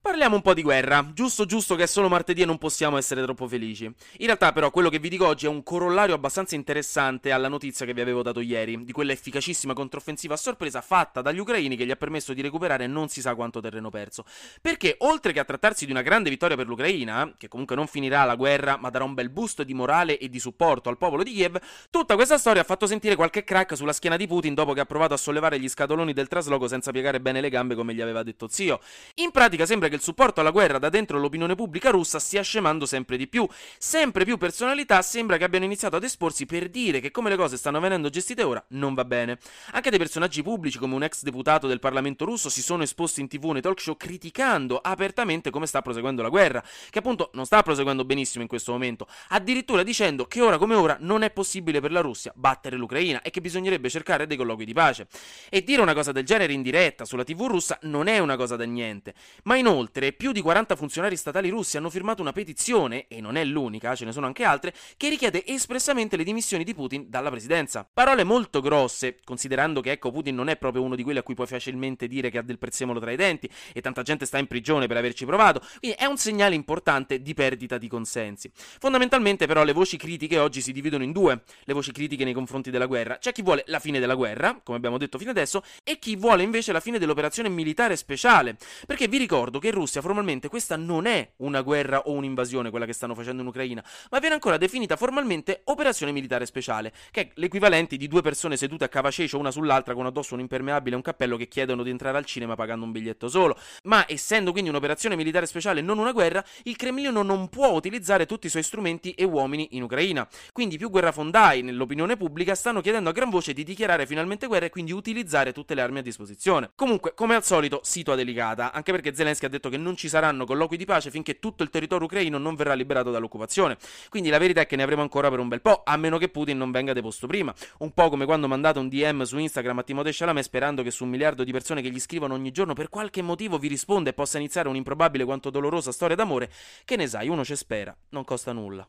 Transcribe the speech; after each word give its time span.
Parliamo 0.00 0.36
un 0.36 0.42
po' 0.42 0.54
di 0.54 0.62
guerra, 0.62 1.10
giusto 1.12 1.44
giusto 1.44 1.74
che 1.74 1.82
è 1.82 1.86
solo 1.86 2.08
martedì 2.08 2.42
e 2.42 2.44
non 2.44 2.56
possiamo 2.56 2.96
essere 2.96 3.20
troppo 3.24 3.48
felici. 3.48 3.84
In 3.84 4.26
realtà 4.26 4.52
però 4.52 4.70
quello 4.70 4.90
che 4.90 5.00
vi 5.00 5.08
dico 5.08 5.26
oggi 5.26 5.46
è 5.46 5.48
un 5.48 5.64
corollario 5.64 6.14
abbastanza 6.14 6.54
interessante 6.54 7.32
alla 7.32 7.48
notizia 7.48 7.84
che 7.84 7.92
vi 7.92 8.00
avevo 8.00 8.22
dato 8.22 8.38
ieri, 8.38 8.84
di 8.84 8.92
quella 8.92 9.10
efficacissima 9.10 9.74
controffensiva 9.74 10.34
a 10.34 10.36
sorpresa 10.36 10.80
fatta 10.82 11.20
dagli 11.20 11.40
ucraini 11.40 11.76
che 11.76 11.84
gli 11.84 11.90
ha 11.90 11.96
permesso 11.96 12.32
di 12.32 12.42
recuperare 12.42 12.86
non 12.86 13.08
si 13.08 13.20
sa 13.20 13.34
quanto 13.34 13.60
terreno 13.60 13.90
perso. 13.90 14.24
Perché 14.62 14.94
oltre 15.00 15.32
che 15.32 15.40
a 15.40 15.44
trattarsi 15.44 15.84
di 15.84 15.90
una 15.90 16.02
grande 16.02 16.30
vittoria 16.30 16.54
per 16.54 16.68
l'Ucraina, 16.68 17.34
che 17.36 17.48
comunque 17.48 17.74
non 17.74 17.88
finirà 17.88 18.22
la 18.22 18.36
guerra 18.36 18.76
ma 18.76 18.90
darà 18.90 19.02
un 19.02 19.14
bel 19.14 19.30
boost 19.30 19.62
di 19.62 19.74
morale 19.74 20.16
e 20.16 20.28
di 20.28 20.38
supporto 20.38 20.90
al 20.90 20.96
popolo 20.96 21.24
di 21.24 21.32
Kiev, 21.32 21.58
tutta 21.90 22.14
questa 22.14 22.38
storia 22.38 22.62
ha 22.62 22.64
fatto 22.64 22.86
sentire 22.86 23.16
qualche 23.16 23.42
crack 23.42 23.76
sulla 23.76 23.92
schiena 23.92 24.16
di 24.16 24.28
Putin 24.28 24.54
dopo 24.54 24.74
che 24.74 24.80
ha 24.80 24.86
provato 24.86 25.14
a 25.14 25.18
sollevare 25.18 25.58
gli 25.58 25.68
scatoloni 25.68 26.12
del 26.12 26.28
trasloco 26.28 26.68
senza 26.68 26.92
piegare 26.92 27.20
bene 27.20 27.40
le 27.40 27.50
gambe 27.50 27.74
come 27.74 27.94
gli 27.94 28.00
aveva 28.00 28.22
detto 28.22 28.46
zio. 28.48 28.80
In 29.16 29.32
pratica 29.32 29.66
sembra 29.66 29.87
che 29.88 29.94
il 29.94 30.02
supporto 30.02 30.40
alla 30.40 30.50
guerra 30.50 30.78
da 30.78 30.88
dentro 30.88 31.18
l'opinione 31.18 31.54
pubblica 31.54 31.90
russa 31.90 32.18
stia 32.18 32.42
scemando 32.42 32.86
sempre 32.86 33.16
di 33.16 33.26
più. 33.26 33.46
Sempre 33.78 34.24
più 34.24 34.36
personalità 34.36 35.02
sembra 35.02 35.36
che 35.36 35.44
abbiano 35.44 35.64
iniziato 35.64 35.96
ad 35.96 36.04
esporsi 36.04 36.46
per 36.46 36.68
dire 36.68 37.00
che 37.00 37.10
come 37.10 37.30
le 37.30 37.36
cose 37.36 37.56
stanno 37.56 37.80
venendo 37.80 38.10
gestite 38.10 38.42
ora 38.42 38.64
non 38.68 38.94
va 38.94 39.04
bene. 39.04 39.38
Anche 39.72 39.90
dei 39.90 39.98
personaggi 39.98 40.42
pubblici 40.42 40.78
come 40.78 40.94
un 40.94 41.02
ex 41.02 41.22
deputato 41.22 41.66
del 41.66 41.80
Parlamento 41.80 42.24
russo 42.24 42.48
si 42.48 42.62
sono 42.62 42.82
esposti 42.82 43.20
in 43.20 43.28
tv 43.28 43.50
nei 43.50 43.62
talk 43.62 43.80
show 43.80 43.96
criticando 43.96 44.78
apertamente 44.78 45.50
come 45.50 45.66
sta 45.66 45.82
proseguendo 45.82 46.22
la 46.22 46.28
guerra, 46.28 46.62
che 46.90 46.98
appunto 46.98 47.30
non 47.34 47.46
sta 47.46 47.62
proseguendo 47.62 48.04
benissimo 48.04 48.42
in 48.42 48.48
questo 48.48 48.72
momento, 48.72 49.06
addirittura 49.28 49.82
dicendo 49.82 50.26
che 50.26 50.40
ora 50.40 50.58
come 50.58 50.74
ora 50.74 50.96
non 51.00 51.22
è 51.22 51.30
possibile 51.30 51.80
per 51.80 51.92
la 51.92 52.00
Russia 52.00 52.32
battere 52.34 52.76
l'Ucraina 52.76 53.22
e 53.22 53.30
che 53.30 53.40
bisognerebbe 53.40 53.88
cercare 53.88 54.26
dei 54.26 54.36
colloqui 54.36 54.64
di 54.64 54.72
pace. 54.72 55.06
E 55.48 55.62
dire 55.62 55.82
una 55.82 55.94
cosa 55.94 56.12
del 56.12 56.24
genere 56.24 56.52
in 56.52 56.62
diretta 56.62 57.04
sulla 57.04 57.24
tv 57.24 57.46
russa 57.46 57.78
non 57.82 58.06
è 58.06 58.18
una 58.18 58.36
cosa 58.36 58.56
da 58.56 58.64
niente, 58.64 59.14
ma 59.44 59.56
inoltre 59.56 59.77
più 60.16 60.32
di 60.32 60.40
40 60.40 60.76
funzionari 60.76 61.16
statali 61.16 61.48
russi 61.48 61.76
hanno 61.76 61.90
firmato 61.90 62.22
una 62.22 62.32
petizione, 62.32 63.06
e 63.08 63.20
non 63.20 63.36
è 63.36 63.44
l'unica, 63.44 63.94
ce 63.94 64.04
ne 64.04 64.12
sono 64.12 64.26
anche 64.26 64.44
altre, 64.44 64.74
che 64.96 65.08
richiede 65.08 65.44
espressamente 65.46 66.16
le 66.16 66.24
dimissioni 66.24 66.64
di 66.64 66.74
Putin 66.74 67.06
dalla 67.08 67.30
presidenza. 67.30 67.88
Parole 67.92 68.24
molto 68.24 68.60
grosse, 68.60 69.18
considerando 69.24 69.80
che 69.80 69.92
ecco 69.92 70.10
Putin 70.10 70.34
non 70.34 70.48
è 70.48 70.56
proprio 70.56 70.82
uno 70.82 70.94
di 70.94 71.02
quelli 71.02 71.18
a 71.18 71.22
cui 71.22 71.34
puoi 71.34 71.46
facilmente 71.46 72.06
dire 72.08 72.30
che 72.30 72.38
ha 72.38 72.42
del 72.42 72.58
prezzemolo 72.58 73.00
tra 73.00 73.10
i 73.10 73.16
denti, 73.16 73.48
e 73.72 73.80
tanta 73.80 74.02
gente 74.02 74.26
sta 74.26 74.38
in 74.38 74.46
prigione 74.46 74.86
per 74.86 74.96
averci 74.96 75.24
provato, 75.24 75.60
quindi 75.78 75.96
è 75.98 76.04
un 76.06 76.16
segnale 76.16 76.54
importante 76.54 77.22
di 77.22 77.34
perdita 77.34 77.78
di 77.78 77.88
consensi. 77.88 78.50
Fondamentalmente 78.54 79.46
però 79.46 79.64
le 79.64 79.72
voci 79.72 79.96
critiche 79.96 80.38
oggi 80.38 80.60
si 80.60 80.72
dividono 80.72 81.04
in 81.04 81.12
due, 81.12 81.42
le 81.64 81.72
voci 81.72 81.92
critiche 81.92 82.24
nei 82.24 82.34
confronti 82.34 82.70
della 82.70 82.86
guerra. 82.86 83.18
C'è 83.18 83.32
chi 83.32 83.42
vuole 83.42 83.64
la 83.66 83.78
fine 83.78 84.00
della 84.00 84.14
guerra, 84.14 84.60
come 84.62 84.76
abbiamo 84.76 84.98
detto 84.98 85.18
fino 85.18 85.30
adesso, 85.30 85.62
e 85.84 85.98
chi 85.98 86.16
vuole 86.16 86.42
invece 86.42 86.72
la 86.72 86.80
fine 86.80 86.98
dell'operazione 86.98 87.48
militare 87.48 87.96
speciale, 87.96 88.56
perché 88.86 89.08
vi 89.08 89.18
ricordo 89.18 89.58
che 89.58 89.67
in 89.68 89.74
Russia 89.74 90.00
formalmente 90.00 90.48
questa 90.48 90.76
non 90.76 91.06
è 91.06 91.32
una 91.38 91.62
guerra 91.62 92.00
o 92.00 92.12
un'invasione, 92.12 92.70
quella 92.70 92.86
che 92.86 92.92
stanno 92.92 93.14
facendo 93.14 93.42
in 93.42 93.48
Ucraina, 93.48 93.84
ma 94.10 94.18
viene 94.18 94.34
ancora 94.34 94.56
definita 94.56 94.96
formalmente 94.96 95.62
operazione 95.64 96.12
militare 96.12 96.46
speciale, 96.46 96.92
che 97.10 97.20
è 97.20 97.30
l'equivalente 97.34 97.96
di 97.96 98.08
due 98.08 98.22
persone 98.22 98.56
sedute 98.56 98.84
a 98.84 98.88
cavacecio 98.88 99.38
una 99.38 99.50
sull'altra 99.50 99.94
con 99.94 100.06
addosso 100.06 100.34
un 100.34 100.40
impermeabile 100.40 100.94
e 100.94 100.96
un 100.96 101.02
cappello 101.02 101.36
che 101.36 101.48
chiedono 101.48 101.82
di 101.82 101.90
entrare 101.90 102.18
al 102.18 102.24
cinema 102.24 102.54
pagando 102.54 102.84
un 102.84 102.92
biglietto 102.92 103.28
solo. 103.28 103.58
Ma 103.84 104.04
essendo 104.08 104.52
quindi 104.52 104.70
un'operazione 104.70 105.16
militare 105.16 105.46
speciale 105.46 105.80
e 105.80 105.82
non 105.82 105.98
una 105.98 106.12
guerra, 106.12 106.44
il 106.64 106.76
Cremlino 106.76 107.22
non 107.22 107.48
può 107.48 107.68
utilizzare 107.68 108.26
tutti 108.26 108.46
i 108.46 108.50
suoi 108.50 108.62
strumenti 108.62 109.12
e 109.12 109.24
uomini 109.24 109.68
in 109.72 109.82
Ucraina. 109.82 110.26
Quindi 110.52 110.76
più 110.76 110.90
guerrafondai 110.90 111.62
nell'opinione 111.62 112.16
pubblica 112.16 112.54
stanno 112.54 112.80
chiedendo 112.80 113.10
a 113.10 113.12
gran 113.12 113.30
voce 113.30 113.52
di 113.52 113.64
dichiarare 113.64 114.06
finalmente 114.06 114.46
guerra 114.46 114.66
e 114.66 114.70
quindi 114.70 114.92
utilizzare 114.92 115.52
tutte 115.52 115.74
le 115.74 115.80
armi 115.80 115.98
a 115.98 116.02
disposizione. 116.02 116.70
Comunque, 116.74 117.14
come 117.14 117.34
al 117.34 117.44
solito, 117.44 117.80
situa 117.82 118.14
delicata, 118.14 118.72
anche 118.72 118.92
perché 118.92 119.14
Zelensky 119.14 119.46
ha 119.46 119.48
detto 119.48 119.57
che 119.68 119.76
non 119.76 119.96
ci 119.96 120.08
saranno 120.08 120.44
colloqui 120.44 120.76
di 120.76 120.84
pace 120.84 121.10
finché 121.10 121.40
tutto 121.40 121.64
il 121.64 121.70
territorio 121.70 122.06
ucraino 122.06 122.38
non 122.38 122.54
verrà 122.54 122.74
liberato 122.74 123.10
dall'occupazione. 123.10 123.76
Quindi 124.08 124.28
la 124.28 124.38
verità 124.38 124.60
è 124.60 124.66
che 124.66 124.76
ne 124.76 124.84
avremo 124.84 125.02
ancora 125.02 125.28
per 125.28 125.40
un 125.40 125.48
bel 125.48 125.60
po', 125.60 125.82
a 125.84 125.96
meno 125.96 126.18
che 126.18 126.28
Putin 126.28 126.56
non 126.56 126.70
venga 126.70 126.92
deposto 126.92 127.26
prima. 127.26 127.52
Un 127.78 127.92
po' 127.92 128.08
come 128.08 128.24
quando 128.24 128.46
mandate 128.46 128.78
un 128.78 128.88
DM 128.88 129.22
su 129.22 129.36
Instagram 129.38 129.78
a 129.78 129.82
Timothée 129.82 130.12
Chalamet 130.14 130.44
sperando 130.44 130.82
che 130.82 130.92
su 130.92 131.02
un 131.02 131.10
miliardo 131.10 131.42
di 131.42 131.50
persone 131.50 131.82
che 131.82 131.90
gli 131.90 131.98
scrivono 131.98 132.34
ogni 132.34 132.52
giorno 132.52 132.74
per 132.74 132.88
qualche 132.88 133.22
motivo 133.22 133.58
vi 133.58 133.68
risponda 133.68 134.10
e 134.10 134.12
possa 134.12 134.38
iniziare 134.38 134.68
un'improbabile 134.68 135.24
quanto 135.24 135.50
dolorosa 135.50 135.90
storia 135.90 136.14
d'amore. 136.14 136.50
Che 136.84 136.96
ne 136.96 137.08
sai, 137.08 137.28
uno 137.28 137.44
ci 137.44 137.56
spera, 137.56 137.96
non 138.10 138.24
costa 138.24 138.52
nulla. 138.52 138.86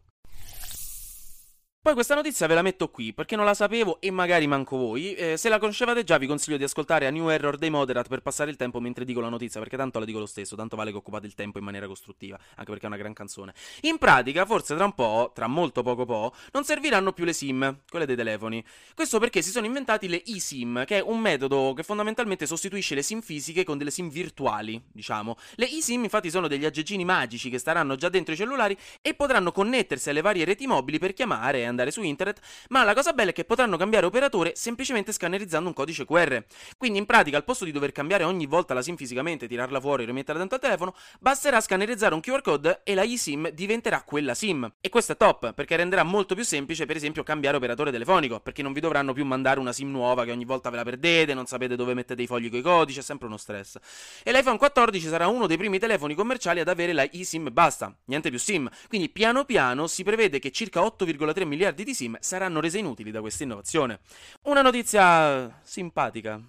Poi 1.82 1.94
questa 1.94 2.14
notizia 2.14 2.46
ve 2.46 2.56
la 2.56 2.62
metto 2.62 2.90
qui 2.90 3.14
perché 3.14 3.38
non 3.38 3.46
la 3.46 3.54
sapevo 3.54 4.02
e 4.02 4.12
magari 4.12 4.48
manco 4.48 4.76
voi. 4.76 5.14
Eh, 5.14 5.38
se 5.38 5.48
la 5.48 5.60
conoscevate 5.60 6.04
già 6.04 6.18
vi 6.18 6.28
consiglio 6.28 6.58
di 6.58 6.66
ascoltare 6.66 7.08
a 7.08 7.10
New 7.10 7.30
Error 7.30 7.56
dei 7.56 7.70
Moderate 7.70 8.10
per 8.10 8.20
passare 8.20 8.52
il 8.52 8.58
tempo 8.58 8.82
mentre 8.82 9.06
dico 9.06 9.22
la 9.22 9.30
notizia 9.30 9.62
perché 9.62 9.78
tanto 9.78 9.98
la 9.98 10.04
dico 10.04 10.20
lo 10.20 10.26
stesso, 10.26 10.58
tanto 10.58 10.76
vale 10.76 10.92
che 10.92 10.98
occupate 10.98 11.26
il 11.26 11.36
tempo 11.36 11.58
in 11.58 11.64
maniera 11.64 11.88
costruttiva, 11.88 12.38
anche 12.56 12.70
perché 12.70 12.84
è 12.84 12.88
una 12.88 12.98
gran 12.98 13.14
canzone. 13.14 13.54
In 13.84 13.98
pratica, 13.98 14.46
forse 14.46 14.76
tra 14.76 14.84
un 14.84 14.94
po', 14.94 15.32
tra 15.34 15.48
molto 15.48 15.82
poco 15.82 16.04
po', 16.04 16.34
non 16.52 16.66
serviranno 16.66 17.14
più 17.14 17.24
le 17.24 17.32
SIM, 17.32 17.84
quelle 17.90 18.06
dei 18.06 18.18
telefoni. 18.18 18.62
Questo 18.94 19.18
perché 19.18 19.42
si 19.42 19.50
sono 19.50 19.66
inventati 19.66 20.10
le 20.10 20.22
eSIM, 20.26 20.84
che 20.84 20.98
è 20.98 21.02
un 21.02 21.18
metodo 21.22 21.72
che 21.74 21.84
fondamentalmente 21.84 22.46
sostituisce 22.46 22.94
le 22.94 23.04
SIM 23.04 23.22
fisiche 23.22 23.64
con 23.64 23.78
delle 23.78 23.92
SIM 23.92 24.10
virtuali, 24.10 24.84
diciamo. 24.92 25.38
Le 25.56 25.70
eSIM 25.70 26.04
infatti 26.04 26.30
sono 26.30 26.50
degli 26.50 26.66
aggeggini 26.66 27.06
magici 27.06 27.50
che 27.50 27.58
staranno 27.58 27.96
già 27.96 28.10
dentro 28.10 28.34
i 28.34 28.38
cellulari 28.38 28.78
e 29.02 29.14
potranno 29.14 29.54
connettersi 29.54 30.10
alle 30.10 30.20
varie 30.20 30.44
reti 30.44 30.68
mobili 30.68 31.00
per 31.00 31.14
chiamare 31.14 31.68
andare 31.70 31.92
su 31.92 32.02
internet, 32.02 32.40
ma 32.70 32.84
la 32.84 32.94
cosa 32.94 33.14
bella 33.14 33.32
è 33.32 33.34
che 33.34 33.46
potranno 33.46 33.78
cambiare 33.78 34.06
operatore 34.06 34.54
semplicemente 34.56 35.12
scannerizzando 35.12 35.68
un 35.68 35.74
codice 35.74 36.06
QR. 36.06 36.44
Quindi 36.78 37.00
in 37.00 37.06
pratica 37.06 37.38
al 37.38 37.44
posto 37.44 37.66
di 37.66 37.72
dover 37.72 37.92
cambiare 37.92 38.24
ogni 38.24 38.46
volta 38.46 38.74
la 38.74 38.82
SIM 38.82 38.96
fisicamente, 38.96 39.48
tirarla 39.48 39.80
fuori 39.80 40.04
e 40.04 40.06
rimetterla 40.08 40.40
dentro 40.40 40.58
al 40.58 40.62
telefono, 40.62 40.96
basterà 41.20 41.62
scannerizzare 41.62 42.14
un 42.14 42.22
QR 42.22 42.42
code 42.42 42.82
e 42.84 42.94
la 42.94 43.04
eSIM 43.04 43.50
diventerà 43.50 44.04
quella 44.04 44.34
SIM. 44.34 44.72
E 44.82 44.90
questo 44.90 45.14
è 45.14 45.18
top, 45.18 45.54
perché 45.54 45.76
renderà 45.76 46.04
molto 46.04 46.36
più 46.36 46.44
semplice 46.44 46.86
per 46.86 46.96
esempio 46.96 47.24
cambiare 47.24 47.58
operatore 47.58 47.92
telefonico, 47.92 48.40
perché 48.40 48.62
non 48.62 48.74
vi 48.74 48.80
dovranno 48.80 49.14
più 49.14 49.26
mandare 49.26 49.60
una 49.60 49.74
SIM 49.74 49.92
nuova 49.92 50.26
che 50.26 50.32
ogni 50.32 50.46
volta 50.46 50.70
ve 50.70 50.78
la 50.78 50.84
perdete, 50.84 51.34
non 51.34 51.46
sapete 51.46 51.76
dove 51.76 51.94
mettete 51.94 52.22
i 52.22 52.28
fogli 52.28 52.50
con 52.50 52.60
i 52.60 52.62
codici, 52.62 53.00
è 53.00 53.04
sempre 53.04 53.28
uno 53.28 53.38
stress. 53.38 53.78
E 54.24 54.32
l'iPhone 54.32 54.58
14 54.58 55.08
sarà 55.08 55.28
uno 55.28 55.48
dei 55.48 55.58
primi 55.58 55.80
telefoni 55.80 56.16
commerciali 56.16 56.60
ad 56.60 56.68
avere 56.68 56.94
la 56.94 57.10
eSIM 57.10 57.50
basta, 57.52 57.96
niente 58.06 58.30
più 58.30 58.40
SIM. 58.40 58.70
Quindi 58.88 59.10
piano 59.10 59.46
piano 59.46 59.88
si 59.88 60.04
prevede 60.04 60.40
che 60.40 60.52
circa 60.52 60.82
8,3 60.82 61.46
miliardi 61.60 61.84
di 61.84 61.94
SIM 61.94 62.18
saranno 62.22 62.62
rese 62.62 62.78
inutili 62.78 63.12
da 63.12 63.20
questa 63.20 63.44
innovazione. 63.44 64.00
Una 64.44 64.62
notizia 64.62 65.60
simpatica. 65.62 66.42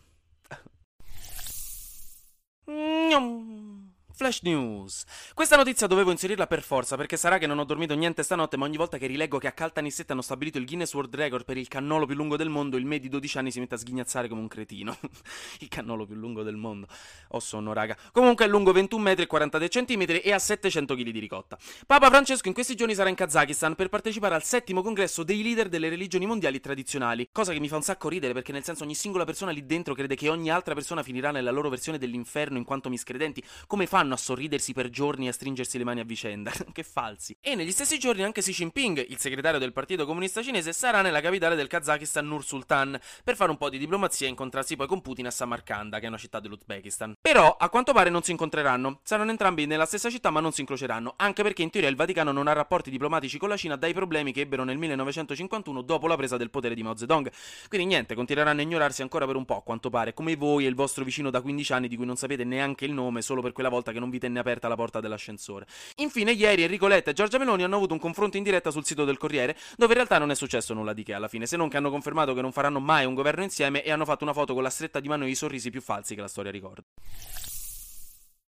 Flash 4.20 4.42
News. 4.42 5.04
Questa 5.32 5.56
notizia 5.56 5.86
dovevo 5.86 6.10
inserirla 6.10 6.47
per 6.47 6.60
forza 6.60 6.94
perché 6.94 7.16
sarà 7.16 7.38
che 7.38 7.47
non 7.47 7.58
ho 7.58 7.64
dormito 7.64 7.94
niente 7.94 8.22
stanotte, 8.22 8.58
ma 8.58 8.66
ogni 8.66 8.76
volta 8.76 8.98
che 8.98 9.06
rileggo 9.06 9.38
che 9.38 9.47
a 9.47 9.53
Caltanissette 9.53 10.12
hanno 10.12 10.20
stabilito 10.20 10.58
il 10.58 10.66
Guinness 10.66 10.92
World 10.92 11.16
Record 11.16 11.47
per 11.47 11.56
il 11.56 11.69
cannolo 11.69 12.04
più 12.04 12.14
lungo 12.16 12.36
del 12.36 12.50
mondo, 12.50 12.76
il 12.76 12.84
me 12.84 12.98
di 12.98 13.09
12 13.09 13.38
anni 13.38 13.50
si 13.50 13.60
mette 13.60 13.76
a 13.76 13.78
sghignazzare 13.78 14.28
come 14.28 14.42
un 14.42 14.48
cretino. 14.48 14.94
il 15.60 15.69
cannolo 15.69 16.04
più 16.04 16.16
lungo 16.16 16.42
del 16.42 16.56
mondo. 16.56 16.86
Ho 17.28 17.41
sonno, 17.41 17.72
raga. 17.72 17.97
Comunque 18.12 18.44
è 18.44 18.48
lungo 18.48 18.72
21 18.72 19.03
metri 19.03 19.22
e 19.22 19.26
43 19.26 19.69
centimetri 19.70 20.19
e 20.19 20.32
ha 20.32 20.38
700 20.38 20.94
kg 20.94 21.09
di 21.09 21.19
ricotta. 21.19 21.56
Papa 21.86 22.09
Francesco 22.10 22.48
in 22.48 22.53
questi 22.53 22.75
giorni 22.75 22.94
sarà 22.94 23.09
in 23.09 23.14
Kazakistan 23.14 23.75
per 23.75 23.88
partecipare 23.88 24.34
al 24.34 24.44
settimo 24.44 24.82
congresso 24.82 25.22
dei 25.22 25.42
leader 25.42 25.70
delle 25.70 25.88
religioni 25.88 26.26
mondiali 26.26 26.60
tradizionali. 26.60 27.30
Cosa 27.32 27.54
che 27.54 27.59
mi 27.59 27.69
fa 27.69 27.76
un 27.76 27.82
sacco 27.82 28.10
ridere 28.10 28.34
perché 28.34 28.53
nel 28.53 28.64
senso 28.64 28.84
ogni 28.84 28.94
singola 28.94 29.25
persona 29.25 29.50
lì 29.50 29.64
dentro 29.64 29.94
crede 29.94 30.14
che 30.14 30.28
ogni 30.28 30.50
altra 30.50 30.75
persona 30.75 31.03
finirà 31.03 31.30
nella 31.30 31.50
loro 31.50 31.70
versione 31.70 31.97
dell'inferno 31.97 32.59
in 32.59 32.64
quanto 32.64 32.91
miscredenti. 32.91 33.42
Come 33.66 33.86
fanno 33.86 34.09
a 34.15 34.19
sorridersi 34.19 34.72
per 34.72 34.91
giorni 34.91 35.26
e 35.26 35.31
a 35.31 35.32
stringersi 35.32 35.78
le 35.78 35.84
mani 35.84 36.00
a 36.00 36.04
vicenda. 36.04 36.53
che 36.72 36.82
falsi. 36.82 37.37
E 37.41 37.54
negli 37.54 37.72
stessi 37.72 37.98
giorni 37.98 38.22
anche 38.22 38.41
Xi 38.41 38.53
Jinping, 38.53 39.04
il 39.09 39.19
segretario 39.19 39.59
del 39.59 39.72
Partito 39.72 40.07
Comunista 40.07 40.42
Cinese, 40.42 40.72
sarà 40.72 41.03
nella 41.03 41.21
capitale 41.21 41.54
del 41.54 41.66
Kazakistan 41.66 42.27
Nur 42.27 42.45
Sultan 42.45 42.98
per 43.24 43.36
fare 43.36 43.51
un 43.51 43.57
po' 43.57 43.68
di 43.68 43.78
diplomazia 43.78 44.27
e 44.27 44.30
incontrarsi 44.30 44.77
poi 44.77 44.86
con 44.86 45.01
Putin 45.01 45.27
a 45.27 45.30
Samarkanda, 45.30 45.98
che 45.98 46.07
è 46.07 46.09
una 46.09 46.18
città 46.18 46.41
dell'Uzbekistan. 46.41 47.15
Però, 47.21 47.57
a 47.57 47.68
quanto 47.68 47.92
pare 47.92 48.10
non 48.10 48.22
si 48.22 48.30
incontreranno. 48.30 49.01
Saranno 49.03 49.30
entrambi 49.30 49.66
nella 49.66 49.86
stessa 49.86 50.10
città 50.10 50.30
ma 50.30 50.41
non 50.41 50.53
si 50.53 50.60
incroceranno, 50.60 51.15
anche 51.16 51.42
perché 51.42 51.62
in 51.62 51.71
teoria 51.71 51.89
il 51.89 51.97
Vaticano 51.97 52.33
non 52.33 52.48
ha 52.48 52.53
rapporti 52.53 52.91
diplomatici 52.91 53.39
con 53.39 53.48
la 53.48 53.57
Cina 53.57 53.77
dai 53.77 53.92
problemi 53.92 54.33
che 54.33 54.42
ebbero 54.42 54.65
nel 54.65 54.78
1951 54.78 55.83
dopo 55.83 56.07
la 56.07 56.16
presa 56.16 56.36
del 56.36 56.51
potere 56.51 56.74
di 56.74 56.83
Mao 56.83 56.97
Zedong. 56.97 57.30
Quindi 57.68 57.86
niente, 57.86 58.15
continueranno 58.15 58.60
a 58.60 58.62
ignorarsi 58.62 59.03
ancora 59.03 59.27
per 59.27 59.36
un 59.36 59.45
po', 59.45 59.59
a 59.59 59.62
quanto 59.62 59.91
pare, 59.91 60.15
come 60.15 60.36
voi 60.36 60.65
e 60.65 60.68
il 60.68 60.74
vostro 60.74 61.04
vicino 61.04 61.30
da 61.30 61.41
15 61.41 61.72
anni 61.72 61.89
di 61.89 61.97
cui 61.97 62.07
non 62.07 62.16
sapete 62.16 62.45
neanche 62.45 62.84
il 62.84 62.92
nome 62.92 63.22
solo 63.22 63.42
per 63.42 63.53
quella 63.53 63.68
volta 63.68 63.92
che 63.92 63.99
non 64.00 64.10
vi 64.10 64.18
tenne 64.18 64.41
aperta 64.41 64.66
la 64.66 64.74
porta 64.74 64.98
dell'ascensore. 64.98 65.66
Infine, 65.97 66.32
ieri 66.32 66.64
Enrico 66.64 66.88
Letta 66.88 67.10
e 67.10 67.14
Giorgia 67.14 67.38
Meloni 67.38 67.62
hanno 67.62 67.76
avuto 67.76 67.92
un 67.92 68.00
confronto 68.00 68.36
in 68.36 68.42
diretta 68.42 68.72
sul 68.72 68.84
sito 68.84 69.04
del 69.04 69.18
Corriere, 69.18 69.56
dove 69.76 69.92
in 69.92 69.98
realtà 69.98 70.18
non 70.18 70.32
è 70.32 70.34
successo 70.34 70.74
nulla 70.74 70.92
di 70.92 71.04
che 71.04 71.14
alla 71.14 71.28
fine, 71.28 71.47
se 71.47 71.56
non 71.56 71.68
che 71.68 71.76
hanno 71.76 71.91
confermato 71.91 72.34
che 72.34 72.41
non 72.41 72.50
faranno 72.50 72.80
mai 72.80 73.04
un 73.04 73.14
governo 73.14 73.44
insieme 73.44 73.84
e 73.84 73.92
hanno 73.92 74.04
fatto 74.04 74.24
una 74.24 74.32
foto 74.32 74.54
con 74.54 74.64
la 74.64 74.70
stretta 74.70 74.98
di 74.98 75.06
mano 75.06 75.24
e 75.24 75.28
i 75.28 75.36
sorrisi 75.36 75.70
più 75.70 75.80
falsi 75.80 76.16
che 76.16 76.20
la 76.20 76.28
storia 76.28 76.50
ricorda. 76.50 76.82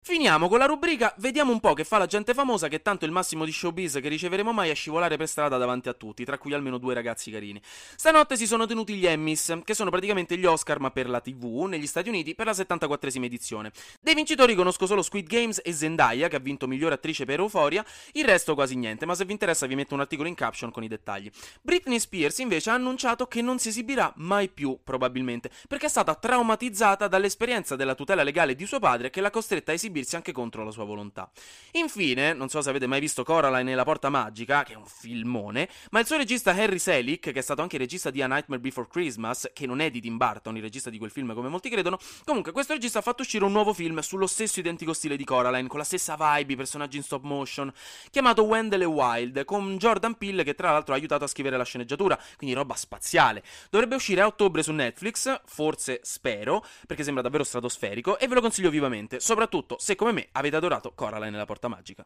Finiamo 0.07 0.47
con 0.47 0.59
la 0.59 0.65
rubrica 0.65 1.13
Vediamo 1.17 1.51
un 1.51 1.59
po' 1.59 1.73
che 1.73 1.83
fa 1.83 1.97
la 1.97 2.05
gente 2.05 2.33
famosa 2.33 2.69
che 2.69 2.81
tanto 2.81 3.03
il 3.03 3.11
massimo 3.11 3.43
di 3.43 3.51
showbiz 3.51 3.99
che 4.01 4.07
riceveremo 4.07 4.53
mai 4.53 4.69
è 4.69 4.73
scivolare 4.73 5.17
per 5.17 5.27
strada 5.27 5.57
davanti 5.57 5.89
a 5.89 5.93
tutti, 5.93 6.23
tra 6.23 6.37
cui 6.37 6.53
almeno 6.53 6.77
due 6.77 6.93
ragazzi 6.93 7.29
carini. 7.29 7.61
Stanotte 7.63 8.37
si 8.37 8.47
sono 8.47 8.65
tenuti 8.65 8.95
gli 8.95 9.05
Emmys, 9.05 9.59
che 9.65 9.73
sono 9.73 9.89
praticamente 9.89 10.37
gli 10.37 10.45
Oscar 10.45 10.79
ma 10.79 10.91
per 10.91 11.09
la 11.09 11.19
TV, 11.19 11.65
negli 11.67 11.87
Stati 11.87 12.07
Uniti 12.07 12.35
per 12.35 12.45
la 12.45 12.53
74esima 12.53 13.25
edizione. 13.25 13.73
Dei 13.99 14.15
vincitori 14.15 14.55
conosco 14.55 14.85
solo 14.85 15.01
Squid 15.01 15.27
Games 15.27 15.59
e 15.61 15.73
Zendaya, 15.73 16.29
che 16.29 16.37
ha 16.37 16.39
vinto 16.39 16.67
miglior 16.67 16.93
attrice 16.93 17.25
per 17.25 17.39
Euphoria, 17.39 17.85
il 18.13 18.23
resto 18.23 18.53
quasi 18.53 18.75
niente, 18.75 19.05
ma 19.05 19.13
se 19.13 19.25
vi 19.25 19.33
interessa 19.33 19.65
vi 19.65 19.75
metto 19.75 19.93
un 19.93 19.99
articolo 19.99 20.29
in 20.29 20.35
caption 20.35 20.71
con 20.71 20.83
i 20.83 20.87
dettagli. 20.87 21.29
Britney 21.61 21.99
Spears 21.99 22.37
invece 22.39 22.69
ha 22.69 22.75
annunciato 22.75 23.27
che 23.27 23.41
non 23.41 23.59
si 23.59 23.67
esibirà 23.69 24.13
mai 24.17 24.47
più, 24.47 24.79
probabilmente, 24.83 25.51
perché 25.67 25.87
è 25.87 25.89
stata 25.89 26.15
traumatizzata 26.15 27.09
dall'esperienza 27.09 27.75
della 27.75 27.93
tutela 27.95 28.23
legale 28.23 28.55
di 28.55 28.65
suo 28.65 28.79
padre 28.79 29.09
che 29.09 29.19
l'ha 29.19 29.31
costretta 29.31 29.71
a 29.71 29.73
esibirsi 29.73 29.86
esibirsi 29.87 30.15
anche 30.15 30.31
contro 30.31 30.63
la 30.63 30.71
sua 30.71 30.83
volontà. 30.83 31.29
Infine, 31.71 32.33
non 32.33 32.49
so 32.49 32.61
se 32.61 32.69
avete 32.69 32.87
mai 32.87 32.99
visto 32.99 33.23
Coraline 33.23 33.63
nella 33.63 33.83
Porta 33.83 34.09
Magica, 34.09 34.63
che 34.63 34.73
è 34.73 34.75
un 34.75 34.85
filmone, 34.85 35.69
ma 35.91 35.99
il 35.99 36.05
suo 36.05 36.17
regista 36.17 36.51
Harry 36.51 36.79
Selick, 36.79 37.31
che 37.31 37.39
è 37.39 37.41
stato 37.41 37.61
anche 37.61 37.77
regista 37.77 38.09
di 38.09 38.21
A 38.21 38.27
Nightmare 38.27 38.61
Before 38.61 38.87
Christmas, 38.87 39.49
che 39.53 39.65
non 39.65 39.79
è 39.79 39.89
di 39.89 40.01
Tim 40.01 40.17
Burton, 40.17 40.55
il 40.55 40.61
regista 40.61 40.89
di 40.89 40.97
quel 40.97 41.11
film 41.11 41.33
come 41.33 41.49
molti 41.49 41.69
credono, 41.69 41.97
comunque 42.23 42.51
questo 42.51 42.73
regista 42.73 42.99
ha 42.99 43.01
fatto 43.01 43.21
uscire 43.21 43.43
un 43.45 43.51
nuovo 43.51 43.73
film 43.73 43.99
sullo 43.99 44.27
stesso 44.27 44.59
identico 44.59 44.93
stile 44.93 45.15
di 45.15 45.23
Coraline, 45.23 45.67
con 45.67 45.79
la 45.79 45.85
stessa 45.85 46.15
vibe, 46.17 46.53
i 46.53 46.55
personaggi 46.55 46.97
in 46.97 47.03
stop 47.03 47.23
motion, 47.23 47.71
chiamato 48.11 48.43
Wendell 48.43 48.81
e 48.81 48.85
Wild, 48.85 49.45
con 49.45 49.77
Jordan 49.77 50.15
Peele 50.15 50.43
che 50.43 50.53
tra 50.53 50.71
l'altro 50.71 50.93
ha 50.93 50.97
aiutato 50.97 51.23
a 51.23 51.27
scrivere 51.27 51.57
la 51.57 51.63
sceneggiatura, 51.63 52.19
quindi 52.35 52.55
roba 52.55 52.75
spaziale. 52.75 53.43
Dovrebbe 53.69 53.95
uscire 53.95 54.21
a 54.21 54.27
ottobre 54.27 54.63
su 54.63 54.71
Netflix, 54.71 55.41
forse 55.45 55.99
spero, 56.03 56.65
perché 56.85 57.03
sembra 57.03 57.23
davvero 57.23 57.43
stratosferico, 57.43 58.17
e 58.19 58.27
ve 58.27 58.35
lo 58.35 58.41
consiglio 58.41 58.69
vivamente, 58.69 59.19
soprattutto 59.19 59.76
se 59.77 59.95
come 59.95 60.11
me 60.11 60.27
avete 60.33 60.55
adorato 60.55 60.93
Coraline 60.93 61.31
nella 61.31 61.45
Porta 61.45 61.67
Magica. 61.67 62.05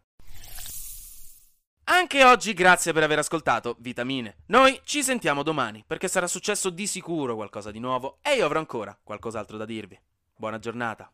Anche 1.86 2.24
oggi 2.24 2.54
grazie 2.54 2.94
per 2.94 3.04
aver 3.04 3.20
ascoltato 3.20 3.76
Vitamine. 3.80 4.38
Noi 4.48 4.80
ci 4.84 5.04
sentiamo 5.04 5.44
domani 5.44 5.84
perché 5.86 6.08
sarà 6.08 6.28
successo 6.28 6.70
di 6.70 6.88
sicuro 6.88 7.36
qualcosa 7.36 7.72
di 7.72 7.80
nuovo 7.80 8.20
e 8.22 8.36
io 8.36 8.46
avrò 8.46 8.60
ancora 8.60 8.98
qualcos'altro 9.02 9.58
da 9.58 9.66
dirvi. 9.66 10.00
Buona 10.34 10.58
giornata. 10.58 11.12